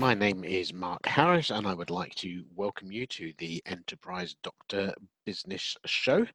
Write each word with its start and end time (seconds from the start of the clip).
My 0.00 0.14
name 0.14 0.44
is 0.44 0.72
Mark 0.72 1.04
Harris, 1.04 1.50
and 1.50 1.66
I 1.66 1.74
would 1.74 1.90
like 1.90 2.14
to 2.14 2.42
welcome 2.56 2.90
you 2.90 3.06
to 3.08 3.34
the 3.36 3.62
Enterprise 3.66 4.34
Doctor 4.42 4.94
Business 5.26 5.76
Show. 5.84 6.26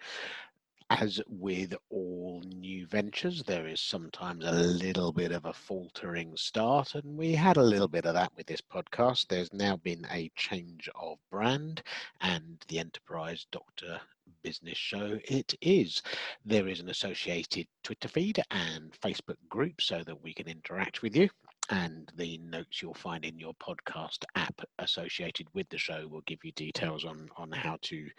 As 0.92 1.20
with 1.28 1.74
all 1.90 2.44
new 2.46 2.86
ventures, 2.86 3.42
there 3.42 3.68
is 3.68 3.82
sometimes 3.82 4.46
a 4.46 4.52
little 4.52 5.12
bit 5.12 5.32
of 5.32 5.46
a 5.46 5.54
faltering 5.54 6.38
start, 6.38 6.94
and 6.94 7.18
we 7.18 7.34
had 7.34 7.58
a 7.58 7.64
little 7.64 7.88
bit 7.88 8.06
of 8.06 8.14
that 8.14 8.32
with 8.38 8.46
this 8.46 8.62
podcast. 8.62 9.30
There's 9.30 9.52
now 9.52 9.78
been 9.78 10.06
a 10.12 10.32
change 10.36 10.88
of 10.94 11.18
brand, 11.32 11.82
and 12.22 12.64
the 12.68 12.78
Enterprise 12.78 13.48
Doctor 13.52 14.00
Business 14.44 14.78
Show 14.78 15.18
it 15.24 15.56
is. 15.62 16.04
There 16.46 16.68
is 16.68 16.82
an 16.82 16.90
associated 16.90 17.66
Twitter 17.82 18.10
feed 18.10 18.44
and 18.52 18.92
Facebook 19.02 19.40
group 19.50 19.82
so 19.82 20.04
that 20.04 20.22
we 20.22 20.36
can 20.36 20.48
interact 20.48 21.02
with 21.02 21.16
you 21.16 21.32
and 21.70 22.12
the 22.16 22.38
notes 22.40 22.82
you'll 22.82 22.94
find 22.94 23.26
in 23.26 23.40
your 23.40 23.54
podcast 23.56 24.24
app 24.36 24.62
associated 24.80 25.48
with 25.54 25.68
the 25.70 25.78
show 25.78 26.08
will 26.08 26.22
give 26.22 26.44
you 26.44 26.52
details 26.54 27.06
on 27.06 27.30
on 27.38 27.52
how 27.52 27.78
to 27.82 28.10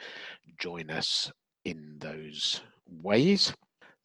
join 0.59 0.91
us 0.91 1.31
in 1.65 1.97
those 1.99 2.61
ways 2.89 3.53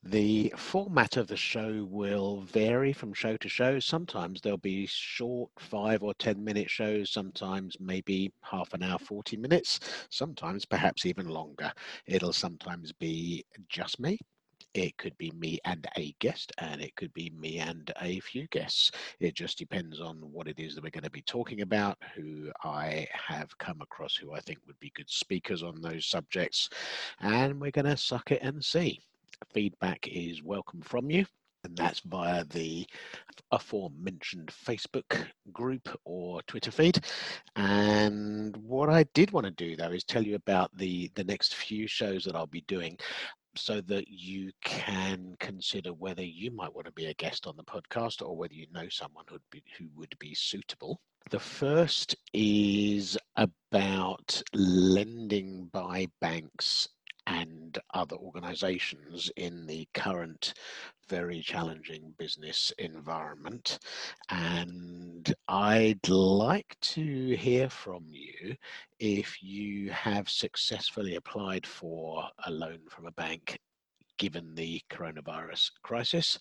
the 0.03 0.51
format 0.57 1.15
of 1.15 1.27
the 1.27 1.37
show 1.37 1.85
will 1.87 2.41
vary 2.41 2.91
from 2.91 3.13
show 3.13 3.37
to 3.37 3.47
show. 3.47 3.79
Sometimes 3.79 4.41
there'll 4.41 4.57
be 4.57 4.87
short 4.87 5.51
five 5.59 6.01
or 6.01 6.15
10 6.15 6.43
minute 6.43 6.71
shows, 6.71 7.11
sometimes 7.11 7.77
maybe 7.79 8.33
half 8.41 8.73
an 8.73 8.81
hour, 8.81 8.97
40 8.97 9.37
minutes, 9.37 9.79
sometimes 10.09 10.65
perhaps 10.65 11.05
even 11.05 11.27
longer. 11.27 11.71
It'll 12.07 12.33
sometimes 12.33 12.91
be 12.93 13.45
just 13.69 13.99
me, 13.99 14.17
it 14.73 14.97
could 14.97 15.17
be 15.17 15.31
me 15.31 15.59
and 15.65 15.87
a 15.97 16.15
guest, 16.19 16.51
and 16.57 16.81
it 16.81 16.95
could 16.95 17.13
be 17.13 17.31
me 17.31 17.59
and 17.59 17.91
a 18.01 18.19
few 18.19 18.47
guests. 18.47 18.91
It 19.19 19.35
just 19.35 19.57
depends 19.57 19.99
on 19.99 20.17
what 20.31 20.47
it 20.47 20.59
is 20.59 20.75
that 20.75 20.83
we're 20.83 20.91
going 20.91 21.03
to 21.03 21.09
be 21.09 21.21
talking 21.21 21.61
about, 21.61 21.97
who 22.15 22.51
I 22.63 23.07
have 23.13 23.57
come 23.57 23.81
across 23.81 24.15
who 24.15 24.33
I 24.33 24.39
think 24.39 24.59
would 24.67 24.79
be 24.79 24.91
good 24.95 25.09
speakers 25.09 25.63
on 25.63 25.81
those 25.81 26.05
subjects, 26.05 26.69
and 27.19 27.59
we're 27.59 27.71
going 27.71 27.85
to 27.85 27.97
suck 27.97 28.31
it 28.31 28.41
and 28.41 28.63
see. 28.63 28.99
Feedback 29.53 30.07
is 30.07 30.43
welcome 30.43 30.81
from 30.81 31.09
you 31.09 31.25
and 31.63 31.75
that's 31.77 31.99
via 32.01 32.43
the 32.45 32.85
aforementioned 33.51 34.49
Facebook 34.49 35.25
group 35.51 35.89
or 36.05 36.41
Twitter 36.43 36.71
feed. 36.71 37.03
And 37.55 38.55
what 38.57 38.89
I 38.89 39.03
did 39.13 39.31
want 39.31 39.45
to 39.45 39.51
do 39.51 39.75
though 39.75 39.91
is 39.91 40.03
tell 40.03 40.23
you 40.23 40.35
about 40.35 40.75
the 40.77 41.11
the 41.15 41.23
next 41.23 41.55
few 41.55 41.87
shows 41.87 42.23
that 42.25 42.35
I'll 42.35 42.47
be 42.47 42.63
doing 42.67 42.97
so 43.55 43.81
that 43.81 44.07
you 44.07 44.51
can 44.63 45.35
consider 45.39 45.93
whether 45.93 46.23
you 46.23 46.51
might 46.51 46.73
want 46.73 46.85
to 46.85 46.93
be 46.93 47.07
a 47.07 47.13
guest 47.15 47.47
on 47.47 47.55
the 47.57 47.63
podcast 47.63 48.21
or 48.25 48.35
whether 48.35 48.53
you 48.53 48.67
know 48.73 48.87
someone 48.89 49.25
who'd 49.29 49.41
be, 49.51 49.63
who 49.77 49.87
would 49.95 50.15
be 50.19 50.33
suitable. 50.33 51.01
The 51.29 51.39
first 51.39 52.15
is 52.33 53.17
about 53.35 54.41
lending 54.53 55.69
by 55.71 56.07
banks 56.19 56.87
and 57.27 57.77
other 57.93 58.15
organizations 58.15 59.29
in 59.37 59.65
the 59.67 59.87
current 59.93 60.53
very 61.11 61.41
challenging 61.41 62.13
business 62.17 62.71
environment. 62.79 63.79
And 64.29 65.33
I'd 65.49 66.07
like 66.07 66.77
to 66.93 67.35
hear 67.35 67.69
from 67.69 68.05
you 68.07 68.55
if 68.97 69.43
you 69.43 69.91
have 69.91 70.29
successfully 70.29 71.17
applied 71.17 71.67
for 71.67 72.23
a 72.45 72.51
loan 72.51 72.79
from 72.89 73.07
a 73.07 73.11
bank 73.11 73.59
given 74.21 74.53
the 74.53 74.79
coronavirus 74.91 75.71
crisis. 75.81 76.37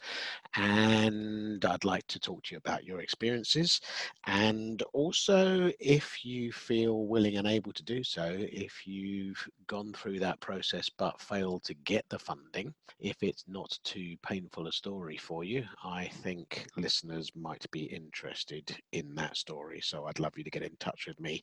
Mm. 0.54 0.62
And 0.62 1.64
I'd 1.64 1.86
like 1.86 2.06
to 2.08 2.20
talk 2.20 2.42
to 2.44 2.54
you 2.54 2.58
about 2.58 2.84
your 2.84 3.00
experiences. 3.00 3.80
And 4.26 4.82
also, 4.92 5.72
if 5.80 6.22
you 6.22 6.52
feel 6.52 7.06
willing 7.06 7.38
and 7.38 7.46
able 7.46 7.72
to 7.72 7.82
do 7.82 8.04
so, 8.04 8.36
if 8.38 8.86
you've 8.86 9.42
gone 9.66 9.94
through 9.94 10.18
that 10.18 10.38
process 10.40 10.90
but 10.98 11.18
failed 11.22 11.64
to 11.64 11.74
get 11.86 12.04
the 12.10 12.18
funding, 12.18 12.74
if 12.98 13.16
it's 13.22 13.44
not 13.48 13.78
too 13.82 14.14
painful 14.22 14.66
a 14.66 14.72
story 14.72 15.16
for 15.16 15.42
you, 15.42 15.64
I 15.82 16.10
think 16.22 16.66
listeners 16.76 17.32
might 17.34 17.64
be 17.70 17.84
interested 17.84 18.76
in 18.92 19.14
that 19.14 19.38
story. 19.38 19.80
So 19.82 20.04
I'd 20.04 20.20
love 20.20 20.36
you 20.36 20.44
to 20.44 20.50
get 20.50 20.62
in 20.62 20.76
touch 20.80 21.06
with 21.08 21.18
me 21.18 21.42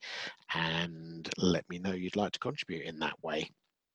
and 0.54 1.28
let 1.40 1.68
me 1.68 1.80
know 1.80 1.94
you'd 1.94 2.16
like 2.16 2.34
to 2.34 2.40
contribute 2.40 2.86
in 2.86 3.00
that 3.00 3.16
way. 3.24 3.50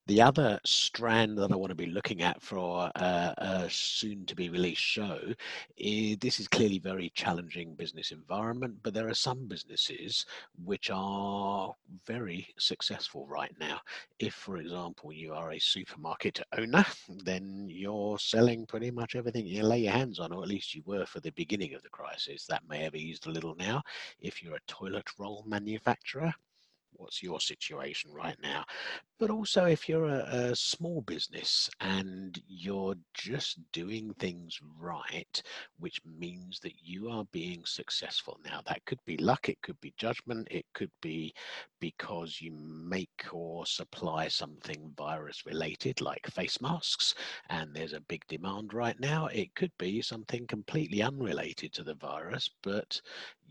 The 0.05 0.21
other 0.21 0.59
strand 0.65 1.37
that 1.37 1.53
I 1.53 1.55
want 1.55 1.69
to 1.69 1.75
be 1.75 1.85
looking 1.85 2.23
at 2.23 2.41
for 2.41 2.91
a, 2.95 3.67
soon 3.69 4.25
to 4.25 4.35
be 4.35 4.49
released 4.49 4.81
show 4.81 5.33
is 5.77 6.17
this 6.17 6.41
is 6.41 6.47
clearly 6.49 6.77
very 6.77 7.09
challenging 7.15 7.73
business 7.75 8.11
environment, 8.11 8.79
but 8.83 8.93
there 8.93 9.07
are 9.07 9.13
some 9.13 9.47
businesses 9.47 10.25
which 10.65 10.89
are 10.93 11.73
very 12.05 12.49
successful 12.57 13.25
right 13.27 13.55
now. 13.61 13.79
If, 14.19 14.33
for 14.33 14.57
example, 14.57 15.13
you 15.13 15.33
are 15.33 15.53
a 15.53 15.59
supermarket 15.59 16.41
owner, 16.57 16.85
then 17.23 17.67
you're 17.69 18.19
selling 18.19 18.65
pretty 18.65 18.91
much 18.91 19.15
everything 19.15 19.45
you 19.45 19.63
lay 19.63 19.79
your 19.79 19.93
hands 19.93 20.19
on, 20.19 20.33
or 20.33 20.43
at 20.43 20.49
least 20.49 20.75
you 20.75 20.83
were 20.85 21.05
for 21.05 21.21
the 21.21 21.31
beginning 21.31 21.75
of 21.75 21.81
the 21.81 21.87
crisis. 21.87 22.45
That 22.47 22.67
may 22.67 22.79
have 22.79 22.95
eased 22.95 23.25
a 23.25 23.31
little 23.31 23.55
now. 23.55 23.81
If 24.19 24.43
you're 24.43 24.57
a 24.57 24.67
toilet 24.67 25.07
roll 25.17 25.45
manufacturer, 25.47 26.33
what's 26.95 27.21
your 27.23 27.39
situation 27.39 28.11
right 28.13 28.37
now. 28.41 28.63
But 29.19 29.29
also 29.29 29.65
if 29.65 29.87
you're 29.87 30.05
a, 30.05 30.51
a, 30.51 30.55
small 30.55 31.01
business 31.01 31.69
and 31.79 32.41
you're 32.47 32.95
just 33.13 33.59
doing 33.71 34.13
things 34.19 34.59
right 34.79 35.41
which 35.79 35.99
means 36.05 36.59
that 36.61 36.73
you 36.81 37.09
are 37.09 37.25
being 37.31 37.63
successful. 37.65 38.39
Now 38.45 38.61
that 38.67 38.85
could 38.85 38.99
be 39.05 39.17
luck 39.17 39.49
it 39.49 39.61
could 39.61 39.79
be 39.81 39.93
judgment 39.97 40.47
it 40.51 40.65
could 40.73 40.91
be 41.01 41.33
because 41.79 42.39
you 42.41 42.51
make 42.51 43.25
or 43.31 43.65
supply 43.65 44.27
something 44.27 44.93
virus 44.97 45.45
related 45.45 46.01
like 46.01 46.25
face 46.27 46.61
masks 46.61 47.15
and 47.49 47.73
there's 47.73 47.93
a 47.93 48.01
big 48.01 48.25
demand 48.27 48.73
right 48.73 48.99
now. 48.99 49.27
It 49.27 49.53
could 49.55 49.71
be 49.77 50.01
something 50.01 50.47
completely 50.47 51.01
unrelated 51.01 51.73
to 51.73 51.83
the 51.83 51.95
virus 51.95 52.49
but 52.61 53.01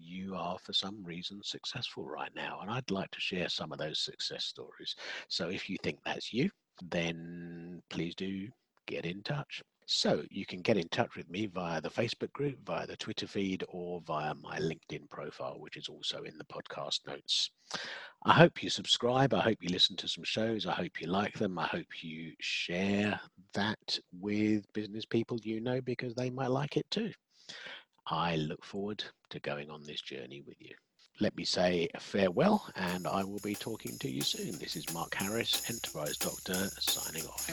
you 0.03 0.35
are 0.35 0.59
for 0.59 0.73
some 0.73 1.03
reason 1.05 1.41
successful 1.43 2.05
right 2.05 2.33
now 2.35 2.59
and 2.61 2.71
i'd 2.71 2.91
like 2.91 3.11
to 3.11 3.21
share 3.21 3.49
some 3.49 3.73
of 3.73 3.79
those 3.79 4.01
success 4.01 4.45
stories 4.45 4.95
so 5.29 5.49
if 5.49 5.69
you 5.69 5.77
think 5.83 5.99
that's 6.05 6.33
you 6.33 6.51
then 6.91 7.81
please 7.91 8.15
do 8.15 8.49
get 8.87 9.07
in 9.07 9.23
touch 9.23 9.63
so 9.87 10.23
you 10.31 10.47
can 10.47 10.61
get 10.61 10.77
in 10.77 10.89
touch 10.89 11.17
with 11.17 11.29
me 11.29 11.47
via 11.47 11.81
the 11.81 11.91
Facebook 11.91 12.33
group, 12.33 12.57
via 12.65 12.87
the 12.87 12.97
Twitter 12.97 13.27
feed, 13.27 13.65
or 13.69 14.01
via 14.07 14.35
my 14.35 14.59
LinkedIn 14.59 15.11
profile, 15.11 15.57
which 15.59 15.77
is 15.77 15.89
also 15.89 16.23
in 16.23 16.39
the 16.39 16.45
podcast 16.45 17.01
notes. 17.07 17.51
I 18.25 18.33
hope 18.33 18.63
you 18.63 18.71
subscribe. 18.71 19.35
I 19.35 19.41
hope 19.41 19.59
you 19.61 19.71
listen 19.71 19.97
to 19.97 20.09
some 20.09 20.25
shows. 20.25 20.67
I 20.67 20.73
hope 20.73 21.01
you 21.01 21.09
like 21.09 21.35
them. 21.35 21.59
I 21.59 21.67
hope 21.67 22.03
you 22.03 22.33
share 22.41 23.21
that 23.55 23.99
with 24.19 24.73
business 24.73 25.05
people 25.05 25.39
you 25.43 25.61
know 25.61 25.81
because 25.81 26.15
they 26.15 26.31
might 26.31 26.51
like 26.51 26.77
it 26.77 26.87
too. 26.91 27.11
I 28.13 28.37
look 28.37 28.63
forward 28.63 29.03
to 29.31 29.41
going 29.41 29.71
on 29.71 29.83
this 29.85 30.03
journey 30.03 30.43
with 30.47 30.61
you. 30.61 30.75
Let 31.21 31.35
me 31.35 31.45
say 31.45 31.89
farewell, 31.99 32.69
and 32.77 33.07
I 33.07 33.25
will 33.25 33.41
be 33.43 33.55
talking 33.55 33.97
to 34.01 34.11
you 34.11 34.21
soon. 34.21 34.59
This 34.59 34.77
is 34.77 34.93
Mark 34.93 35.15
Harris, 35.15 35.63
Enterprise 35.71 36.19
Doctor, 36.19 36.69
signing 36.79 37.25
off. 37.25 37.49